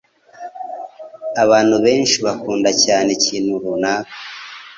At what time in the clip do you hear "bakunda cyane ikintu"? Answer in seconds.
2.25-3.51